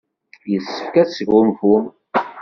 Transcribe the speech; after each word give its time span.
Yessefk 0.51 0.95
ad 1.01 1.07
tesgunfum. 1.07 1.83